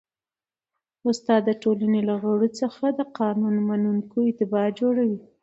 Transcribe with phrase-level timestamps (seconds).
[1.09, 5.19] استاد د ټولني له غړو څخه د قانون منونکي اتباع جوړوي.